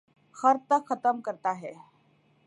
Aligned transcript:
خر 0.35 0.55
تک 0.69 0.81
ختم 0.89 1.15
کرتا 1.21 1.51
ہے 1.61 1.73